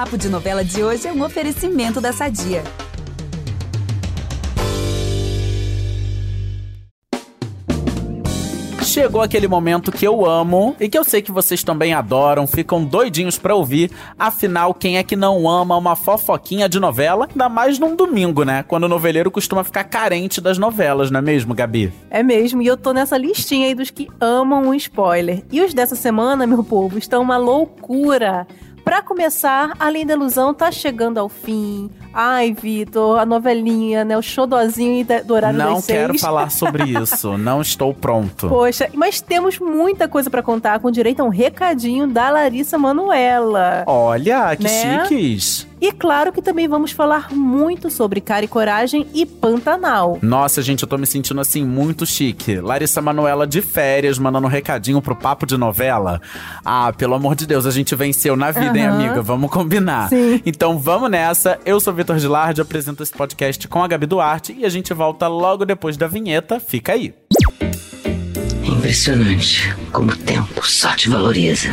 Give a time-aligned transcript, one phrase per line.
[0.00, 2.64] Papo de Novela de hoje é um oferecimento da Sadia.
[8.82, 12.82] Chegou aquele momento que eu amo e que eu sei que vocês também adoram, ficam
[12.82, 13.90] doidinhos pra ouvir.
[14.18, 17.28] Afinal, quem é que não ama uma fofoquinha de novela?
[17.30, 18.64] Ainda mais num domingo, né?
[18.66, 21.92] Quando o noveleiro costuma ficar carente das novelas, não é mesmo, Gabi?
[22.10, 25.44] É mesmo, e eu tô nessa listinha aí dos que amam um spoiler.
[25.52, 28.46] E os dessa semana, meu povo, estão uma loucura.
[28.84, 31.90] Pra começar, Além da Ilusão tá chegando ao fim.
[32.12, 34.16] Ai, Vitor, a novelinha, né?
[34.18, 36.20] O xodozinho do horário Não das quero seis.
[36.20, 38.48] falar sobre isso, não estou pronto.
[38.48, 43.84] Poxa, mas temos muita coisa pra contar com direito a um recadinho da Larissa Manuela.
[43.86, 45.04] Olha, que Né?
[45.06, 45.66] chiques.
[45.80, 50.18] E claro que também vamos falar muito sobre Cara e Coragem e Pantanal.
[50.20, 52.56] Nossa, gente, eu tô me sentindo assim muito chique.
[52.60, 56.20] Larissa Manoela de férias, mandando um recadinho pro papo de novela.
[56.64, 58.94] Ah, pelo amor de Deus, a gente venceu na vida, hein, Aham.
[59.04, 59.22] amiga?
[59.22, 60.08] Vamos combinar.
[60.10, 60.42] Sim.
[60.44, 61.58] Então vamos nessa.
[61.64, 65.28] Eu sou Vitor Gilardi, apresento esse podcast com a Gabi Duarte e a gente volta
[65.28, 66.60] logo depois da vinheta.
[66.60, 67.14] Fica aí.
[68.62, 71.68] Impressionante como o tempo só te valoriza.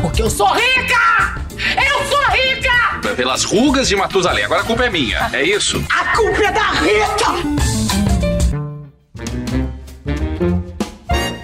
[0.00, 1.40] Porque eu sou rica!
[1.58, 2.19] Eu sou rica!
[3.20, 4.44] Pelas rugas de Matusalém.
[4.44, 5.84] Agora a culpa é minha, é isso?
[5.90, 7.26] A culpa é da Rita!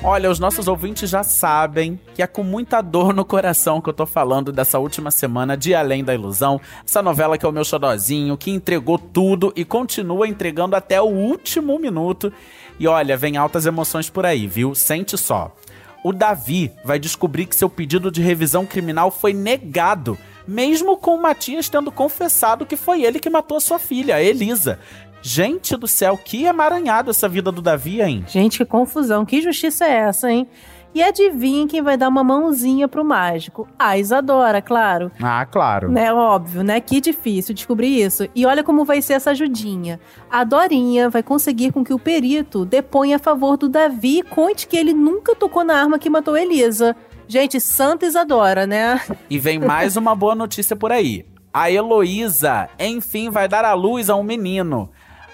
[0.03, 3.93] Olha, os nossos ouvintes já sabem que é com muita dor no coração que eu
[3.93, 6.59] tô falando dessa última semana de Além da Ilusão.
[6.83, 11.05] Essa novela que é o meu xodozinho, que entregou tudo e continua entregando até o
[11.05, 12.33] último minuto.
[12.81, 14.75] E olha, vem altas emoções por aí, viu?
[14.75, 15.55] Sente só.
[16.03, 20.17] O Davi vai descobrir que seu pedido de revisão criminal foi negado,
[20.47, 24.23] mesmo com o Matias tendo confessado que foi ele que matou a sua filha, a
[24.23, 24.79] Elisa.
[25.23, 28.25] Gente do céu, que emaranhado essa vida do Davi, hein?
[28.29, 30.49] Gente, que confusão, que justiça é essa, hein?
[30.97, 33.69] E adivinha quem vai dar uma mãozinha pro mágico?
[33.79, 35.13] A Isadora, claro.
[35.23, 35.91] Ah, claro.
[35.91, 36.81] Né, óbvio, né?
[36.81, 38.27] Que difícil descobrir isso.
[38.35, 40.01] E olha como vai ser essa ajudinha.
[40.31, 44.67] A Dorinha vai conseguir com que o perito deponha a favor do Davi e conte
[44.67, 46.97] que ele nunca tocou na arma que matou Elisa.
[47.29, 49.01] Gente, Santa Isadora, né?
[49.29, 51.27] E vem mais uma boa notícia por aí.
[51.53, 54.91] A Heloísa, enfim, vai dar à luz a um menino.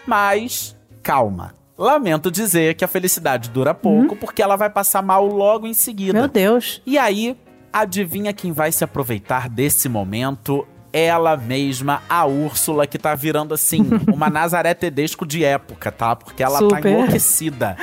[0.07, 1.55] Mas, calma.
[1.77, 6.19] Lamento dizer que a felicidade dura pouco, porque ela vai passar mal logo em seguida.
[6.19, 6.81] Meu Deus.
[6.87, 7.37] E aí,
[7.73, 10.67] adivinha quem vai se aproveitar desse momento?
[10.93, 16.15] Ela mesma, a Úrsula, que tá virando assim, uma Nazaré Tedesco de época, tá?
[16.15, 16.87] Porque ela tá Super.
[16.87, 17.77] enlouquecida.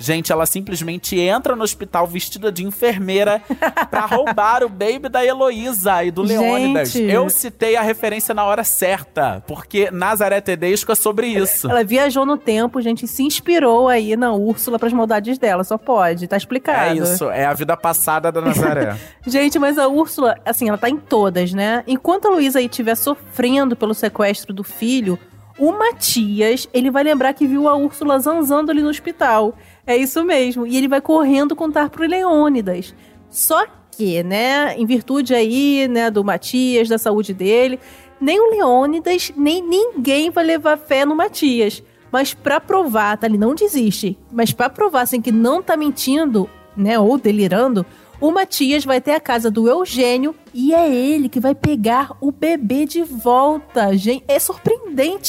[0.00, 3.42] Gente, ela simplesmente entra no hospital vestida de enfermeira
[3.90, 6.94] pra roubar o baby da Heloísa e do Leônidas.
[6.94, 11.70] Eu citei a referência na hora certa, porque Nazaré Tedesco é sobre isso.
[11.70, 15.62] Ela viajou no tempo, gente, e se inspirou aí na Úrsula pras maldades dela.
[15.64, 16.92] Só pode, tá explicado.
[16.92, 18.96] É isso, é a vida passada da Nazaré.
[19.26, 21.84] Gente, mas a Úrsula, assim, ela tá em todas, né?
[21.86, 25.18] Enquanto a Luísa aí estiver sofrendo pelo sequestro do filho,
[25.60, 29.54] o Matias, ele vai lembrar que viu a Úrsula zanzando ali no hospital.
[29.86, 30.66] É isso mesmo.
[30.66, 32.94] E ele vai correndo contar pro Leônidas.
[33.28, 37.78] Só que, né, em virtude aí, né, do Matias, da saúde dele,
[38.18, 41.82] nem o Leônidas, nem ninguém vai levar fé no Matias.
[42.10, 43.26] Mas pra provar, tá?
[43.26, 44.16] Ele não desiste.
[44.32, 47.84] Mas pra provar, assim, que não tá mentindo, né, ou delirando,
[48.20, 52.30] o Matias vai ter a casa do Eugênio e é ele que vai pegar o
[52.30, 53.96] bebê de volta.
[53.96, 54.79] Gente, é surpreendente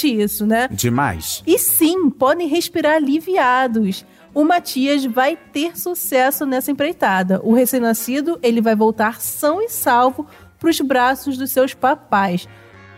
[0.03, 0.67] isso, né?
[0.71, 1.43] Demais.
[1.45, 4.05] E sim, podem respirar aliviados.
[4.33, 7.41] O Matias vai ter sucesso nessa empreitada.
[7.43, 10.25] O recém-nascido, ele vai voltar são e salvo
[10.57, 12.47] pros braços dos seus papais.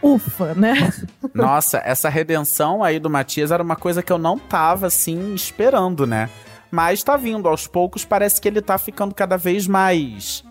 [0.01, 0.73] Ufa, né?
[1.33, 6.05] Nossa, essa redenção aí do Matias era uma coisa que eu não tava, assim, esperando,
[6.05, 6.29] né?
[6.69, 10.43] Mas tá vindo, aos poucos parece que ele tá ficando cada vez mais.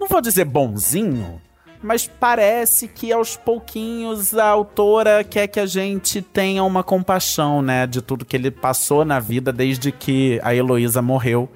[0.00, 1.40] Não vou dizer bonzinho,
[1.82, 7.86] mas parece que aos pouquinhos a autora quer que a gente tenha uma compaixão, né?
[7.86, 11.48] De tudo que ele passou na vida desde que a Heloísa morreu.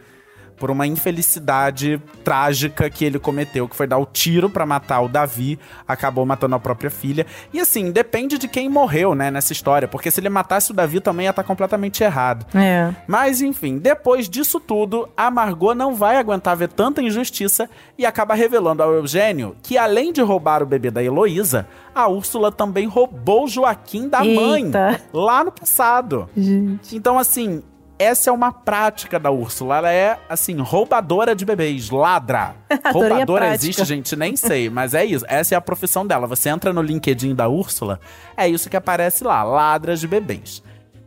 [0.57, 5.09] Por uma infelicidade trágica que ele cometeu, que foi dar o tiro pra matar o
[5.09, 7.27] Davi, acabou matando a própria filha.
[7.53, 11.01] E assim, depende de quem morreu, né, nessa história, porque se ele matasse o Davi
[11.01, 12.47] também ia estar completamente errado.
[12.55, 12.93] É.
[13.07, 17.69] Mas enfim, depois disso tudo, a Margot não vai aguentar ver tanta injustiça
[17.99, 22.51] e acaba revelando ao Eugênio que além de roubar o bebê da Heloísa, a Úrsula
[22.53, 25.01] também roubou o Joaquim da mãe Eita.
[25.13, 26.29] lá no passado.
[26.37, 26.97] Gente.
[26.97, 27.63] Então assim,
[27.99, 29.79] essa é uma prática da Úrsula.
[29.79, 32.55] Ela é, assim, roubadora de bebês, ladra.
[32.93, 34.15] Roubadora existe, gente?
[34.15, 35.25] Nem sei, mas é isso.
[35.29, 36.27] Essa é a profissão dela.
[36.27, 38.01] Você entra no LinkedIn da Úrsula,
[38.37, 40.63] é isso que aparece lá, ladra de bebês.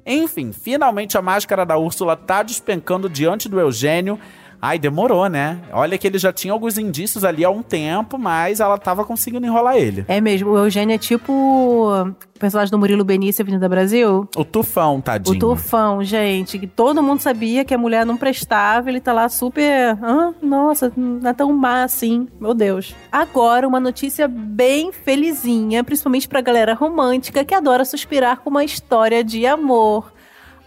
[0.06, 4.20] Enfim, finalmente a máscara da Úrsula tá despencando diante do Eugênio.
[4.62, 5.60] Ai, demorou, né?
[5.72, 9.46] Olha que ele já tinha alguns indícios ali há um tempo, mas ela tava conseguindo
[9.46, 10.04] enrolar ele.
[10.08, 14.28] É mesmo, o Eugênio é tipo o personagem do Murilo Benício, Avenida Brasil.
[14.36, 15.36] O tufão, tadinho.
[15.36, 19.30] O tufão, gente, que todo mundo sabia que a mulher não prestava, ele tá lá
[19.30, 19.98] super.
[20.02, 22.94] Ah, nossa, não é tão má assim, meu Deus.
[23.12, 29.24] Agora, uma notícia bem felizinha, principalmente pra galera romântica que adora suspirar com uma história
[29.24, 30.12] de amor.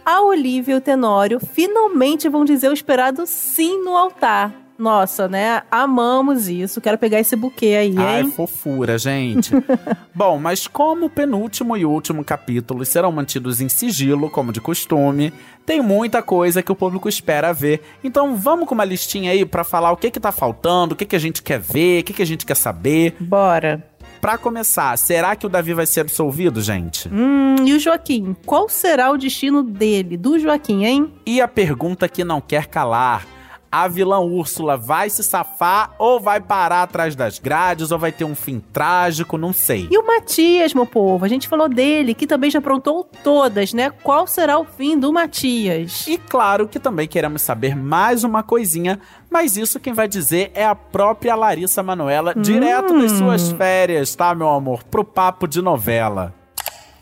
[0.05, 4.63] A Olivia e o Tenório finalmente vão dizer o esperado sim no altar.
[4.77, 5.61] Nossa, né?
[5.69, 6.81] Amamos isso.
[6.81, 8.31] Quero pegar esse buquê aí, Ai, hein?
[8.31, 9.51] fofura, gente.
[10.13, 15.31] Bom, mas como o penúltimo e último capítulos serão mantidos em sigilo, como de costume,
[15.65, 17.81] tem muita coisa que o público espera ver.
[18.03, 21.05] Então vamos com uma listinha aí pra falar o que que tá faltando, o que
[21.05, 23.15] que a gente quer ver, o que que a gente quer saber.
[23.19, 23.87] Bora.
[24.23, 27.09] Pra começar, será que o Davi vai ser absolvido, gente?
[27.09, 28.33] Hum, e o Joaquim?
[28.45, 31.11] Qual será o destino dele, do Joaquim, hein?
[31.25, 33.27] E a pergunta que não quer calar.
[33.73, 38.23] A vilã Úrsula vai se safar ou vai parar atrás das grades ou vai ter
[38.23, 39.87] um fim trágico, não sei.
[39.89, 41.25] E o Matias, meu povo?
[41.25, 43.89] A gente falou dele, que também já aprontou todas, né?
[43.89, 46.05] Qual será o fim do Matias?
[46.05, 50.63] E claro que também queremos saber mais uma coisinha, mas isso quem vai dizer é
[50.63, 54.83] a própria Larissa Manoela, direto das suas férias, tá, meu amor?
[54.83, 56.31] Pro papo de novela.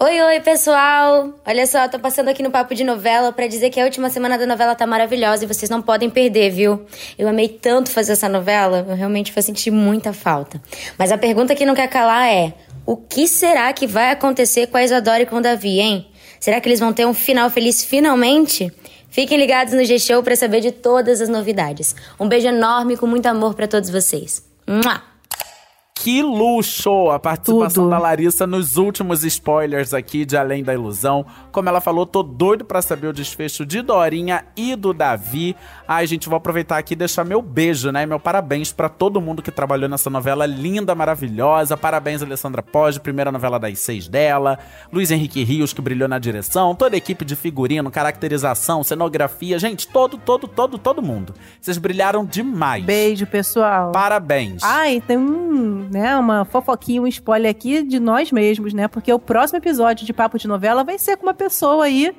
[0.04, 1.32] Oi, oi, pessoal!
[1.46, 4.36] Olha só, tô passando aqui no Papo de Novela pra dizer que a última semana
[4.36, 6.88] da novela tá maravilhosa e vocês não podem perder, viu?
[7.20, 10.60] Eu amei tanto fazer essa novela, eu realmente vou sentir muita falta.
[10.98, 12.52] Mas a pergunta que não quer calar é:
[12.84, 16.08] o que será que vai acontecer com a Isadora e com o Davi, hein?
[16.40, 18.74] Será que eles vão ter um final feliz finalmente?
[19.12, 21.96] Fiquem ligados no G-Show pra saber de todas as novidades.
[22.20, 24.44] Um beijo enorme com muito amor pra todos vocês.
[24.66, 25.11] Mua!
[26.02, 27.92] Que luxo a participação Tudo.
[27.92, 31.24] da Larissa nos últimos spoilers aqui de Além da Ilusão.
[31.52, 35.56] Como ela falou, tô doido pra saber o desfecho de Dorinha e do Davi.
[35.88, 38.04] Ai, gente, vou aproveitar aqui e deixar meu beijo, né?
[38.08, 41.78] Meu parabéns pra todo mundo que trabalhou nessa novela linda, maravilhosa.
[41.78, 44.58] Parabéns, Alessandra Poggi, primeira novela das seis dela.
[44.92, 46.74] Luiz Henrique Rios, que brilhou na direção.
[46.74, 49.60] Toda a equipe de figurino, caracterização, cenografia.
[49.60, 51.36] Gente, todo, todo, todo, todo mundo.
[51.60, 52.84] Vocês brilharam demais.
[52.84, 53.92] Beijo, pessoal.
[53.92, 54.64] Parabéns.
[54.64, 58.88] Ai, tem um, né, uma fofoquinha, um spoiler aqui de nós mesmos, né?
[58.88, 62.16] Porque o próximo episódio de Papo de Novela vai ser com uma pessoa aí,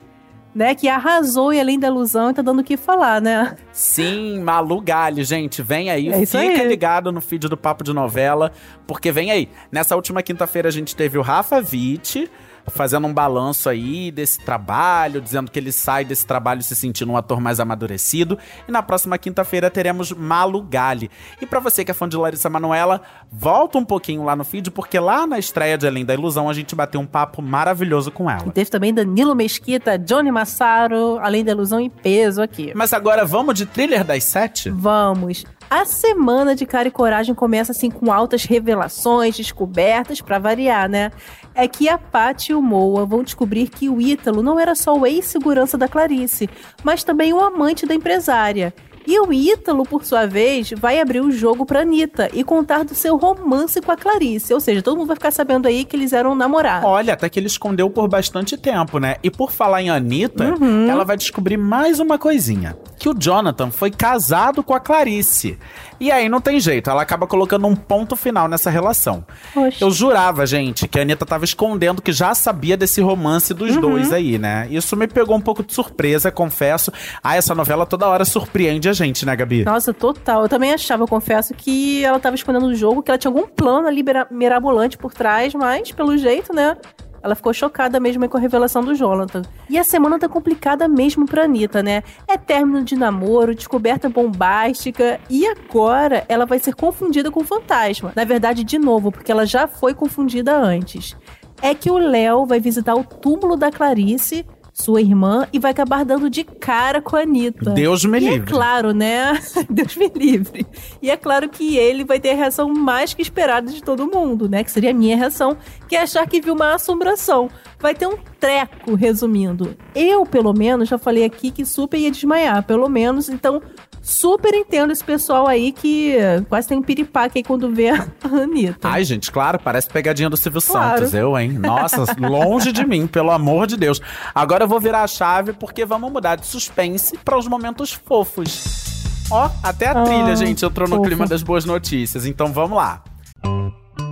[0.55, 3.57] né, que arrasou e além da ilusão e tá dando o que falar, né?
[3.73, 6.69] Sim, Malu Galho, gente, vem aí, É fica aí.
[6.69, 8.53] ligado no feed do Papo de Novela,
[8.87, 9.49] porque vem aí.
[9.71, 12.31] Nessa última quinta-feira a gente teve o Rafa Witt
[12.69, 17.17] fazendo um balanço aí desse trabalho, dizendo que ele sai desse trabalho se sentindo um
[17.17, 18.39] ator mais amadurecido.
[18.69, 21.11] E na próxima quinta-feira teremos Malu Gali.
[21.41, 24.71] E pra você que é fã de Larissa Manoela, volta um pouquinho lá no feed,
[24.71, 28.31] porque lá na estreia de Além da Ilusão a gente bateu um papo maravilhoso com
[28.31, 28.53] E ela.
[28.53, 32.73] teve também Danilo Mesquita, Johnny Massaro, além da ilusão e peso aqui.
[32.75, 34.71] Mas agora vamos de thriller das sete?
[34.71, 35.45] Vamos.
[35.75, 41.11] A semana de Cara e Coragem começa assim com altas revelações, descobertas, pra variar, né?
[41.55, 44.95] É que a Paty e o Moa vão descobrir que o Ítalo não era só
[44.95, 46.47] o ex-segurança da Clarice,
[46.85, 48.75] mas também um amante da empresária.
[49.07, 52.95] E o Ítalo, por sua vez, vai abrir o jogo pra Anitta e contar do
[52.95, 54.53] seu romance com a Clarice.
[54.53, 56.87] Ou seja, todo mundo vai ficar sabendo aí que eles eram namorados.
[56.89, 59.17] Olha, até que ele escondeu por bastante tempo, né?
[59.23, 60.89] E por falar em Anitta, Uhum.
[60.89, 62.77] ela vai descobrir mais uma coisinha.
[63.03, 65.59] Que o Jonathan foi casado com a Clarice.
[65.99, 69.27] E aí não tem jeito, ela acaba colocando um ponto final nessa relação.
[69.53, 69.85] Poxa.
[69.85, 73.81] Eu jurava, gente, que a Anitta tava escondendo que já sabia desse romance dos Uhum.
[73.81, 74.69] dois aí, né?
[74.71, 76.93] Isso me pegou um pouco de surpresa, confesso.
[77.21, 79.65] Ah, essa novela toda hora surpreende a gente, né, Gabi?
[79.65, 80.43] Nossa, total.
[80.43, 83.49] Eu também achava, eu confesso, que ela tava escondendo o jogo, que ela tinha algum
[83.49, 86.77] plano ali mira- mirabolante por trás, mas, pelo jeito, né?
[87.23, 89.43] Ela ficou chocada mesmo com a revelação do Jonathan.
[89.69, 92.03] E a semana tá complicada mesmo pra Anitta, né?
[92.27, 98.13] É término de namoro, descoberta bombástica, e agora ela vai ser confundida com o fantasma.
[98.17, 101.17] Na verdade, de novo, porque ela já foi confundida antes.
[101.61, 106.05] É que o Léo vai visitar o túmulo da Clarice, sua irmã, e vai acabar
[106.05, 107.71] dando de cara com a Anitta.
[107.73, 108.51] Deus me E é livre.
[108.51, 109.39] claro, né?
[109.69, 110.67] Deus me livre.
[111.01, 114.49] E é claro que ele vai ter a reação mais que esperada de todo mundo,
[114.49, 114.65] né?
[114.65, 115.57] Que seria a minha reação,
[115.89, 117.51] que é achar que viu uma assombração.
[117.79, 119.77] Vai ter um treco, resumindo.
[119.95, 123.29] Eu, pelo menos, já falei aqui que super ia desmaiar, pelo menos.
[123.29, 123.61] Então,
[124.03, 126.17] super entendo esse pessoal aí que
[126.49, 128.89] quase tem um piripaque aí quando vê a Anitta.
[128.89, 130.99] Ai, gente, claro, parece pegadinha do Silvio Claro.
[130.99, 131.53] Santos, eu, hein?
[131.53, 134.01] Nossa, longe de mim, pelo amor de Deus.
[134.35, 138.91] Agora eu vou virar a chave porque vamos mudar de suspense para os momentos fofos.
[139.31, 141.07] Ó, até a Ah, trilha, gente, entrou no fofo.
[141.09, 143.03] clima das boas notícias, então vamos lá.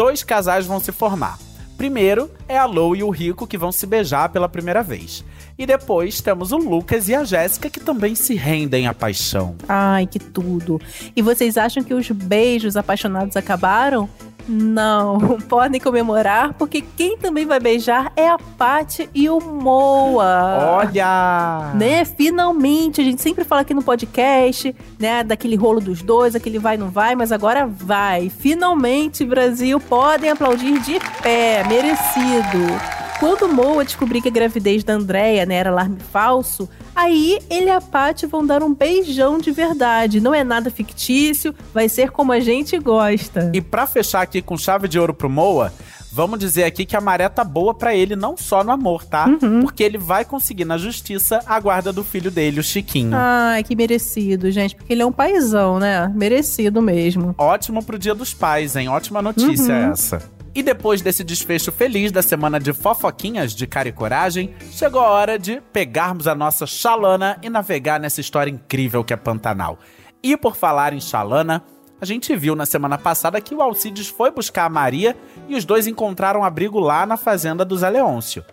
[0.00, 1.38] Dois casais vão se formar.
[1.76, 5.22] Primeiro é a Lou e o Rico que vão se beijar pela primeira vez.
[5.58, 9.56] E depois temos o Lucas e a Jéssica que também se rendem à paixão.
[9.68, 10.80] Ai, que tudo.
[11.14, 14.08] E vocês acham que os beijos apaixonados acabaram?
[14.52, 20.80] Não, podem comemorar, porque quem também vai beijar é a Paty e o Moa.
[20.82, 21.72] Olha!
[21.76, 22.04] Né?
[22.04, 26.76] Finalmente, a gente sempre fala aqui no podcast, né, daquele rolo dos dois, aquele vai
[26.76, 28.28] não vai, mas agora vai.
[28.28, 32.99] Finalmente, Brasil, podem aplaudir de pé, merecido.
[33.20, 37.70] Quando Moa descobrir que a gravidez da Andrea né, era alarme falso, aí ele e
[37.70, 40.20] a Paty vão dar um beijão de verdade.
[40.20, 43.50] Não é nada fictício, vai ser como a gente gosta.
[43.52, 45.70] E pra fechar aqui com chave de ouro pro Moa,
[46.10, 49.26] vamos dizer aqui que a maré tá boa pra ele não só no amor, tá?
[49.26, 49.60] Uhum.
[49.60, 53.10] Porque ele vai conseguir na justiça a guarda do filho dele, o Chiquinho.
[53.14, 56.10] Ai, que merecido, gente, porque ele é um paizão, né?
[56.14, 57.34] Merecido mesmo.
[57.36, 58.88] Ótimo pro Dia dos Pais, hein?
[58.88, 59.92] Ótima notícia Uhum.
[59.92, 60.39] essa.
[60.52, 65.10] E depois desse desfecho feliz da semana de fofoquinhas de cara e coragem, chegou a
[65.10, 69.78] hora de pegarmos a nossa chalana e navegar nessa história incrível que é Pantanal.
[70.20, 71.62] E por falar em chalana,
[72.00, 75.16] a gente viu na semana passada que o Alcides foi buscar a Maria
[75.48, 78.44] e os dois encontraram abrigo lá na fazenda do Zé Leôncio.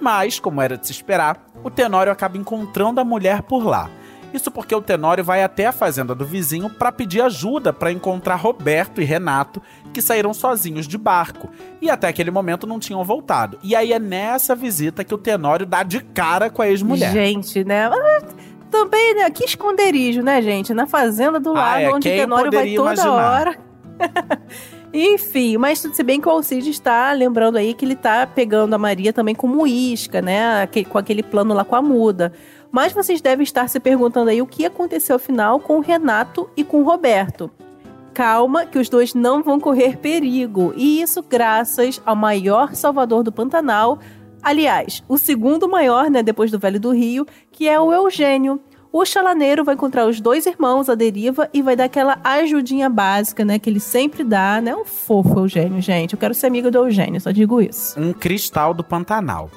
[0.00, 3.90] Mas, como era de se esperar, o Tenório acaba encontrando a mulher por lá.
[4.34, 8.36] Isso porque o Tenório vai até a fazenda do vizinho para pedir ajuda para encontrar
[8.36, 9.62] Roberto e Renato,
[9.94, 11.48] que saíram sozinhos de barco
[11.80, 13.58] e até aquele momento não tinham voltado.
[13.62, 17.12] E aí é nessa visita que o Tenório dá de cara com a ex-mulher.
[17.12, 17.86] Gente, né?
[17.86, 18.22] Ah,
[18.70, 19.30] Também, né?
[19.30, 20.74] Que esconderijo, né, gente?
[20.74, 23.32] Na fazenda do Ah, lado, é, onde o quem Tenório vai toda imaginar?
[23.32, 23.58] hora.
[24.92, 28.78] Enfim, mas se bem que o Alcide está lembrando aí que ele tá pegando a
[28.78, 30.66] Maria também como isca, né?
[30.88, 32.32] Com aquele plano lá com a muda.
[32.76, 36.62] Mas vocês devem estar se perguntando aí o que aconteceu afinal com o Renato e
[36.62, 37.50] com o Roberto.
[38.12, 40.74] Calma, que os dois não vão correr perigo.
[40.76, 43.98] E isso graças ao maior salvador do Pantanal.
[44.42, 48.60] Aliás, o segundo maior, né, depois do Velho do Rio, que é o Eugênio.
[48.92, 53.42] O chalaneiro vai encontrar os dois irmãos à deriva e vai dar aquela ajudinha básica,
[53.42, 54.76] né, que ele sempre dá, né?
[54.76, 56.12] Um fofo Eugênio, gente.
[56.12, 57.98] Eu quero ser amiga do Eugênio, só digo isso.
[57.98, 59.50] Um cristal do Pantanal.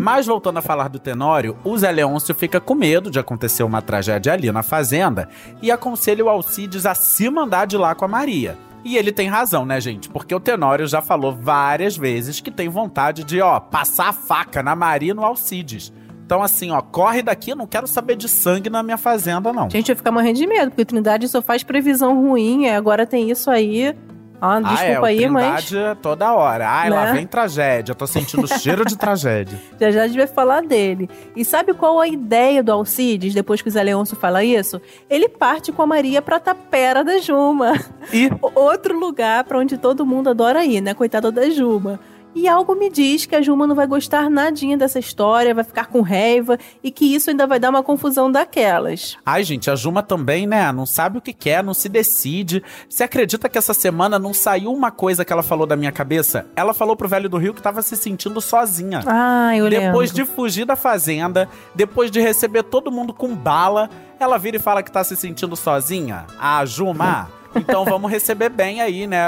[0.00, 3.82] Mas voltando a falar do Tenório, o Zé Leôncio fica com medo de acontecer uma
[3.82, 5.28] tragédia ali na fazenda
[5.60, 8.56] e aconselha o Alcides a se mandar de lá com a Maria.
[8.82, 10.08] E ele tem razão, né, gente?
[10.08, 14.62] Porque o Tenório já falou várias vezes que tem vontade de, ó, passar a faca
[14.62, 15.92] na Maria e no Alcides.
[16.24, 19.68] Então, assim, ó, corre daqui, não quero saber de sangue na minha fazenda, não.
[19.68, 23.30] Gente, eu ficar morrendo de medo, porque Trindade só faz previsão ruim, é, agora tem
[23.30, 23.94] isso aí.
[24.40, 26.68] Ah, ah, desculpa é, o aí, mas Trindade toda hora.
[26.68, 27.12] Ai, lá Né?
[27.12, 27.94] vem tragédia.
[27.94, 29.58] Tô sentindo cheiro de tragédia.
[29.78, 31.10] já já a gente vai falar dele.
[31.36, 34.80] E sabe qual a ideia do Alcides, depois que o Zé Leôncio fala isso?
[35.08, 37.72] Ele parte com a Maria pra Tapera da Juma.
[38.12, 40.94] E Outro lugar pra onde todo mundo adora ir, né?
[40.94, 42.00] Coitada da Juma.
[42.34, 45.86] E algo me diz que a Juma não vai gostar nadinha dessa história, vai ficar
[45.86, 49.16] com raiva e que isso ainda vai dar uma confusão daquelas.
[49.26, 50.70] Ai, gente, a Juma também, né?
[50.70, 52.62] Não sabe o que quer, não se decide.
[52.88, 56.46] Você acredita que essa semana não saiu uma coisa que ela falou da minha cabeça?
[56.54, 59.02] Ela falou pro velho do Rio que tava se sentindo sozinha.
[59.06, 60.24] Ah, eu depois lembro.
[60.24, 64.82] de fugir da fazenda, depois de receber todo mundo com bala, ela vira e fala
[64.82, 66.26] que tá se sentindo sozinha.
[66.38, 67.39] A Juma.
[67.54, 69.20] Então vamos receber bem aí, né?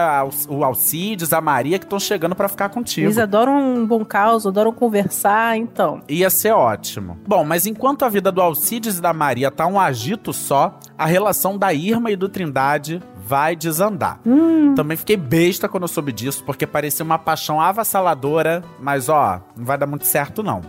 [0.49, 3.07] O Alcides, a Maria, que estão chegando pra ficar contigo.
[3.07, 6.03] Eles adoram um bom caos, adoram conversar, então.
[6.09, 7.19] Ia ser ótimo.
[7.27, 11.07] Bom, mas enquanto a vida do Alcides e da Maria tá um agito só, a
[11.07, 14.21] relação da Irma e do Trindade vai desandar.
[14.75, 19.65] Também fiquei besta quando eu soube disso, porque parecia uma paixão avassaladora, mas ó, não
[19.65, 20.61] vai dar muito certo não.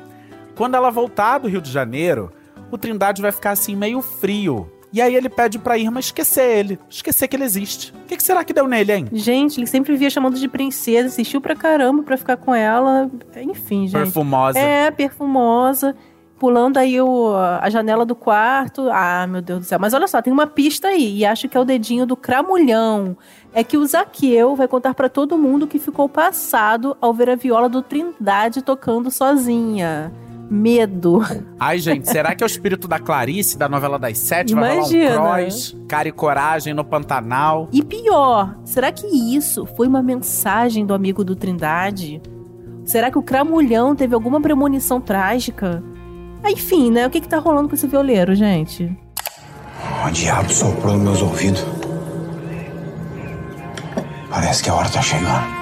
[0.55, 2.31] Quando ela voltar do Rio de Janeiro,
[2.71, 4.71] o Trindade vai ficar assim meio frio.
[4.93, 7.91] E aí ele pede pra Irma esquecer ele, esquecer que ele existe.
[7.91, 9.07] O que, que será que deu nele, hein?
[9.11, 13.09] Gente, ele sempre via chamando de princesa, insistiu pra caramba pra ficar com ela.
[13.35, 14.03] Enfim, gente.
[14.03, 14.59] Perfumosa.
[14.59, 15.95] É, perfumosa.
[16.37, 18.87] Pulando aí o, a janela do quarto.
[18.91, 19.79] Ah, meu Deus do céu.
[19.79, 21.17] Mas olha só, tem uma pista aí.
[21.17, 23.17] E acho que é o dedinho do cramulhão.
[23.51, 27.35] É que o Zaqueu vai contar pra todo mundo que ficou passado ao ver a
[27.35, 30.11] viola do Trindade tocando sozinha.
[30.53, 31.19] Medo.
[31.59, 34.53] Ai, gente, será que é o espírito da Clarice, da novela das sete?
[34.53, 35.17] Vai Imagina.
[35.17, 37.67] rolar um cross, cara e coragem no Pantanal?
[37.71, 42.21] E pior, será que isso foi uma mensagem do amigo do Trindade?
[42.85, 45.81] Será que o Cramulhão teve alguma premonição trágica?
[46.43, 47.07] Ah, Enfim, né?
[47.07, 48.95] O que que tá rolando com esse violeiro, gente?
[50.05, 51.65] O diabo soprou nos meus ouvidos.
[54.29, 55.52] Parece que a hora tá chegando.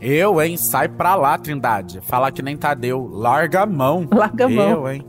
[0.00, 0.56] Eu, hein?
[0.56, 2.00] Sai pra lá, Trindade.
[2.00, 3.08] Falar que nem Tadeu.
[3.12, 4.08] Larga a mão.
[4.10, 4.70] Larga a mão.
[4.70, 5.06] Eu, hein?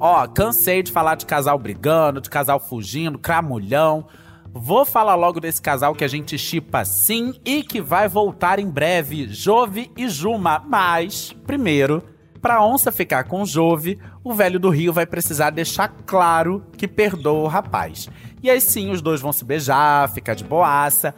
[0.00, 4.06] Ó, cansei de falar de casal brigando, de casal fugindo, cramulhão.
[4.52, 8.68] Vou falar logo desse casal que a gente chipa sim e que vai voltar em
[8.68, 10.62] breve, Jove e Juma.
[10.68, 12.02] Mas, primeiro,
[12.40, 17.44] pra onça ficar com Jove, o velho do Rio vai precisar deixar claro que perdoa
[17.44, 18.08] o rapaz.
[18.42, 21.14] E aí sim, os dois vão se beijar, ficar de boaça.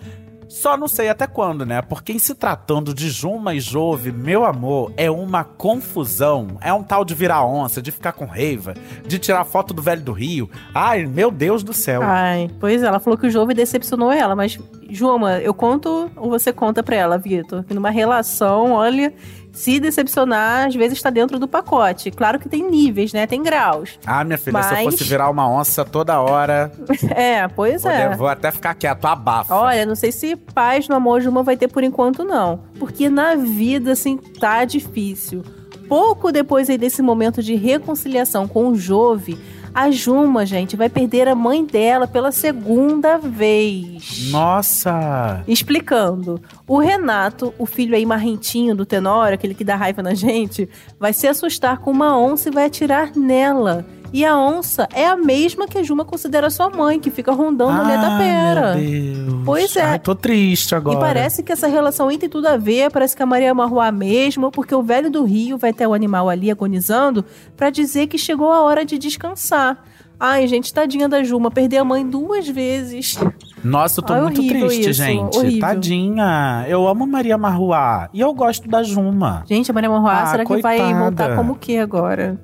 [0.49, 1.83] Só não sei até quando, né?
[1.83, 6.59] Porque em se tratando de Juma e Jove, meu amor, é uma confusão.
[6.61, 8.75] É um tal de virar onça, de ficar com raiva,
[9.07, 10.49] de tirar foto do velho do Rio.
[10.75, 12.01] Ai, meu Deus do céu.
[12.03, 16.31] Ai, pois é, ela falou que o Jove decepcionou ela, mas, Juma, eu conto ou
[16.31, 17.65] você conta pra ela, Vitor?
[17.71, 19.13] Numa relação, olha,
[19.57, 22.11] se decepcionar, às vezes tá dentro do pacote.
[22.11, 23.27] Claro que tem níveis, né?
[23.27, 23.99] Tem graus.
[24.07, 26.71] Ah, minha filha, se eu Mas- fosse virar uma onça toda hora,
[27.17, 28.15] É, pois é.
[28.15, 29.55] vou até ficar quieto, abafa.
[29.55, 32.61] Olha, não sei se paz no amor Juma vai ter por enquanto, não.
[32.79, 35.43] Porque na vida, assim, tá difícil.
[35.89, 39.39] Pouco depois aí desse momento de reconciliação com o Jove,
[39.77, 44.31] a Juma, gente, vai perder a mãe dela pela segunda vez.
[44.31, 45.45] Nossa!
[45.47, 50.67] Explicando, o Renato, o filho aí marrentinho do Tenório, aquele que dá raiva na gente,
[50.99, 53.85] vai se assustar com uma onça e vai atirar nela.
[54.13, 57.81] E a onça é a mesma que a Juma considera sua mãe, que fica rondando
[57.83, 58.75] ali da pera.
[58.77, 58.85] Meu
[59.27, 59.43] Deus.
[59.45, 59.83] Pois é.
[59.83, 60.97] Ai, tô triste agora.
[60.97, 63.91] E parece que essa relação aí tem tudo a ver, parece que a Maria Marruá
[63.93, 67.25] mesmo, porque o velho do Rio vai ter o animal ali agonizando
[67.57, 69.83] pra dizer que chegou a hora de descansar.
[70.19, 73.19] Ai, gente, tadinha da Juma, perder a mãe duas vezes.
[73.63, 75.37] Nossa, eu tô Ai, muito triste, isso, gente.
[75.37, 75.61] horrível.
[75.61, 76.65] Tadinha.
[76.69, 78.09] Eu amo Maria Marruá.
[78.15, 79.45] E eu gosto da Juma.
[79.47, 81.01] Gente, a Maria Marruá, Ah, será que vai coitada.
[81.05, 82.41] voltar como o que agora?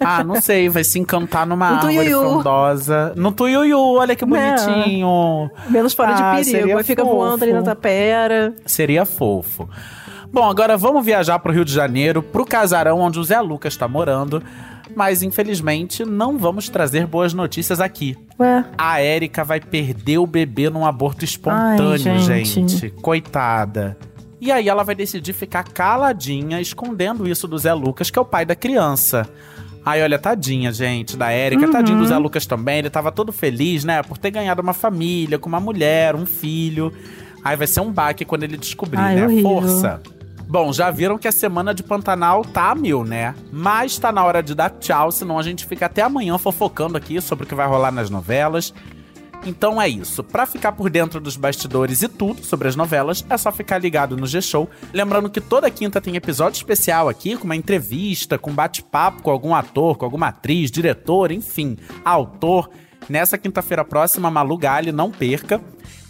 [0.00, 2.20] Ah, não sei, vai se encantar numa No árvore tuiuiu.
[2.20, 3.12] frondosa.
[3.16, 4.30] No tuiuiu, olha que Não.
[4.36, 5.50] bonitinho.
[5.68, 7.14] Menos fora Ah, de perigo, ficar fofo.
[7.16, 8.54] voando ali na tapera.
[8.66, 9.68] Seria fofo.
[10.32, 13.86] Bom, agora vamos viajar pro Rio de Janeiro, pro casarão onde o Zé Lucas tá
[13.86, 14.42] morando.
[14.94, 18.16] Mas infelizmente não vamos trazer boas notícias aqui.
[18.38, 22.44] Ué, A Érica vai perder o bebê num aborto espontâneo, Ai, gente.
[22.68, 22.90] gente.
[23.00, 23.96] Coitada.
[24.40, 28.24] E aí ela vai decidir ficar caladinha, escondendo isso do Zé Lucas, que é o
[28.24, 29.28] pai da criança.
[29.84, 31.70] Ai, olha, tadinha, gente, da Érica.
[31.70, 32.78] Tadinho do Zé Lucas também.
[32.78, 34.02] Ele tava todo feliz, né?
[34.02, 36.92] Por ter ganhado uma família, com uma mulher, um filho.
[37.42, 39.26] Aí vai ser um baque quando ele descobrir, Ai, né?
[39.26, 39.60] horrível.
[39.60, 40.00] Força.
[40.48, 43.34] Bom, já viram que a semana de Pantanal tá mil, né?
[43.52, 47.20] Mas tá na hora de dar tchau, senão a gente fica até amanhã fofocando aqui
[47.20, 48.72] sobre o que vai rolar nas novelas.
[49.44, 50.24] Então é isso.
[50.24, 54.16] Pra ficar por dentro dos bastidores e tudo sobre as novelas, é só ficar ligado
[54.16, 54.68] no G-Show.
[54.92, 59.54] Lembrando que toda quinta tem episódio especial aqui, com uma entrevista, com bate-papo com algum
[59.54, 62.70] ator, com alguma atriz, diretor, enfim, autor.
[63.08, 65.60] Nessa quinta-feira próxima, Malu Gali, não perca.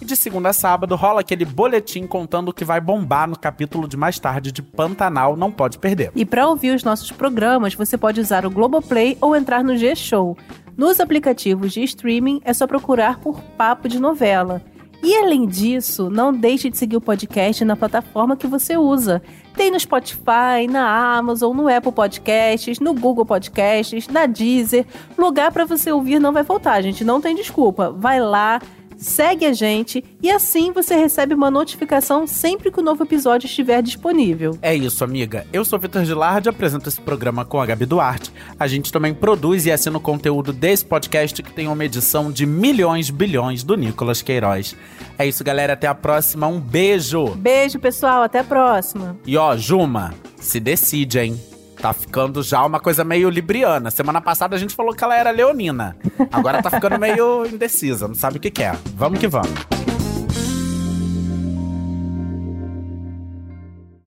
[0.01, 3.89] E de segunda a sábado rola aquele boletim contando o que vai bombar no capítulo
[3.89, 6.13] de mais tarde de Pantanal, não pode perder.
[6.15, 10.37] E para ouvir os nossos programas, você pode usar o Globoplay ou entrar no G-Show.
[10.77, 14.61] Nos aplicativos de streaming, é só procurar por Papo de Novela.
[15.03, 19.23] E além disso, não deixe de seguir o podcast na plataforma que você usa.
[19.55, 24.87] Tem no Spotify, na Amazon, no Apple Podcasts, no Google Podcasts, na Deezer.
[25.19, 27.05] Lugar para você ouvir não vai faltar, gente.
[27.05, 27.91] Não tem desculpa.
[27.91, 28.63] Vai lá,
[29.05, 33.83] segue a gente e assim você recebe uma notificação sempre que o novo episódio estiver
[33.83, 34.59] disponível.
[34.63, 35.47] É isso, amiga.
[35.53, 38.33] Eu sou Vitor Gilardi, apresento esse programa com a Gabi Duarte.
[38.59, 42.47] A gente também produz e assina o conteúdo desse podcast que tem uma edição de
[42.47, 44.75] milhões, bilhões do Nicolas Queiroz.
[45.19, 45.75] É isso, galera.
[45.75, 46.47] Até a próxima.
[46.47, 47.27] Um beijo.
[47.37, 48.23] Beijo, pessoal.
[48.23, 49.17] Até a próxima.
[49.27, 51.54] E ó, Juma, se decide, hein?
[51.85, 53.91] Tá ficando já uma coisa meio libriana.
[53.91, 55.95] Semana passada a gente falou que ela era leonina.
[56.33, 58.75] Agora tá ficando meio indecisa, não sabe o que quer.
[58.97, 59.74] Vamos que vamos.